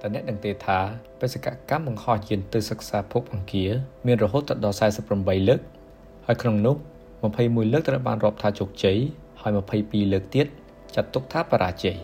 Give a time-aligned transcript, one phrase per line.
[0.00, 0.78] តើអ្នកដឹងទេថា
[1.20, 3.70] បេសកកម្មបង្ហោះយានទៅសិក្សាភពអង្គារ
[4.06, 4.76] មានរហូតដល់
[5.12, 5.60] 48លើក
[6.26, 6.76] ហើយក្នុងនោះ
[7.24, 8.98] 21លើកត្រូវបានរាប់ថាជោគជ័យ
[9.40, 10.46] ហើយ22លើកទៀត
[10.94, 11.96] ចាត់ទុកថាបរាជ័យ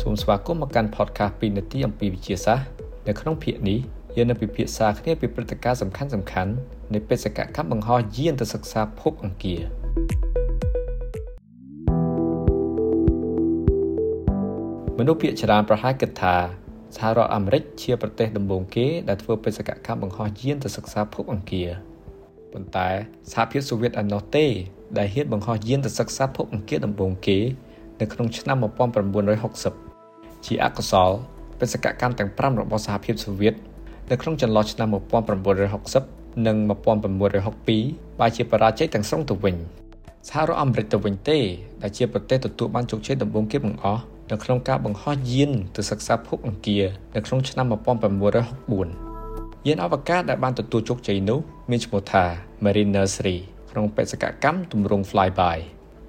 [0.00, 2.66] សូមស្វាគមន៍មកកាន់ podcast 2នាទីអំពីវិទ្យាសាស្ត្រ
[3.08, 3.78] នៅក្នុងភាគនេះ
[4.16, 6.52] យើងនឹងពិភាក្សាគ្នាពីព្រឹត្តិការណ៍សំខាន់សំខាន់
[6.94, 9.60] នៃបេសកកម្មបង្ហោះយានទៅសិក្សាភពអង្គារ
[15.02, 16.36] មនុស្សភាគច្រើនប្រហែលគិតថា
[16.96, 21.68] សហរដ្ឋអាមេរិកជាប្រទេសដំបូងគេដែលធ្វើបេសកកម្មបង្ហោះយានទៅសិក្សាភពអង្គារ
[22.52, 22.88] ប៉ុន្តែ
[23.32, 24.46] សហភាពសូវៀតឯណោះទេ
[24.98, 27.38] ដែលហ៊ានបង្ហោះយានទៅសិក្សាភពអង្គារដំបូងគេ
[28.00, 28.56] នៅក្នុងឆ្នាំ
[29.70, 31.10] 1960ជាអកុសល
[31.60, 33.54] បេសកកម្មទាំង5របស់សហភាពសូវៀត
[34.10, 34.88] នៅក្នុងចន្លោះឆ្នាំ
[35.66, 36.56] 1960និង
[37.18, 39.56] 1962បែរជាបរាជ័យទាំងស្រុងទៅវិញ
[40.28, 41.38] សហរដ្ឋអាមេរិកទៅវិញទេ
[41.82, 46.84] ដែលជាប្រទេសទទួលបានជោគជ័យដំបូងគេបង្អស់ នៅក្នុងការបង្ហោះយានទៅសិក្សាភពអង្គារ
[47.16, 51.38] នៅក្នុងឆ្នាំ1964យានអវកាសដែលបានទទួលជោគជ័យនោះ
[51.70, 52.24] មានឈ្មោះថា
[52.64, 53.06] Mariner
[53.38, 55.58] 3ក្នុងបេសកកម្មទម្រង់ flyby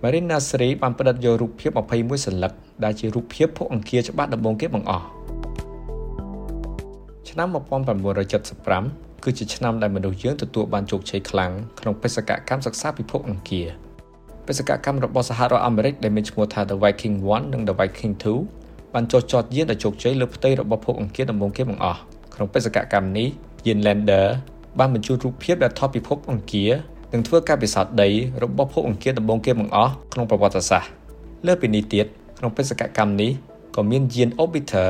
[0.03, 5.05] Mariner 3បានផ្តិតយករូបភាព21សន្លឹកដែលជារូបភាពភពអង្គារច្បាស់ដំបូងគេបង្អស់
[7.29, 7.47] ឆ្នាំ
[8.35, 13.67] 1975គឺជាឆ្នាំដែលមនុស្សយើងទទួលបានជោគជ័យខ្លាំងក្នុងបេសកកម្មសិក្សាពិភពអង្គារ
[14.51, 18.13] បេសកកម្មរបស់សហរដ្ឋអាមេរិកដែលមានឈ្មោះថា The Viking 1និង The Viking
[18.53, 21.99] 2បានចុះចតយានដ៏ជោគជ័យលើផ្ទៃរបស់ភពអង្គារដំបូងគេបង្អស់
[22.33, 23.27] ក្នុងបេសកកម្មនេះ
[23.65, 24.25] យាន Lander
[24.79, 26.71] បានបញ្ជូនរូបភាពដែលថតពិភពអង្គារ
[27.13, 28.09] និងធ្វើការពិសោធន៍ដី
[28.43, 30.89] របស់ភពអង្គារដំបូងគេបង្អស់ក្នុងប្រវត្តិសាស្ត្រ
[31.47, 32.05] លើពីនេះទៀត
[32.37, 33.31] ក្នុងបេសកកម្មនេះ
[33.75, 34.89] ក៏មានយាន Orbiter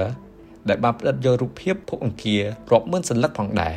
[0.69, 3.73] ដែលបានផ្តិតយករូបភាពភពអង្គាររាប់ម៉ឺនសន្លឹកផងដែរ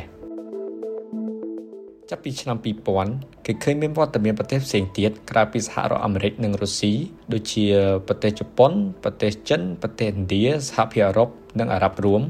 [2.11, 2.57] ចាប់ពីឆ្នាំ
[3.01, 6.93] 2000គេឃើញមានវត្តមានប្រទេសផ្សេងទៀតក្រៅពីសហរដ្ឋអាមេរិកនិងរុស្ស៊ី
[7.33, 7.65] ដូចជា
[8.07, 8.71] ប្រទេសជប៉ុន
[9.03, 12.21] ប្រទេសចិនប្រទេសឥណ្ឌាសហភាពអឺរ៉ុបនិងអារ៉ាប់រួម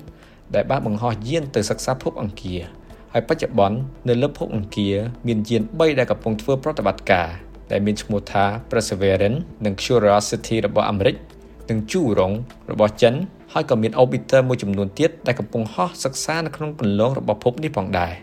[0.56, 2.62] ដែលបានបង្ហោះយានទៅសិក្សាភពអង្គារ
[3.14, 3.78] ហើយបច្ចុប្បន្ន
[4.10, 4.96] នៅលើភពអង្គារ
[5.28, 7.28] មានយាន3ដែលកំពុងធ្វើប្រតិបត្តិការ
[7.72, 11.16] ដែលមានឈ្មោះថា Perseverance និង Curiosity របស់អាមេរិក
[11.70, 12.36] និង Zhurong
[12.72, 13.16] របស់ចិន
[13.54, 18.14] ហើយក៏មាន orbiter មួយចំនួនទៀតដែលកំពុងហោះសិក្សានៅក្នុងគន្លងរបស់ភពនេះផងដែរ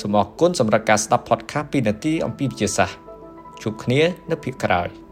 [0.00, 2.98] សូមអរគុណសម្រាប់ការស្ដាប់ podcast 2នាទីអំពីវិទ្យាសាស្ត្រ
[3.62, 4.88] ជួបគ្នានៅភាគក្រោយ។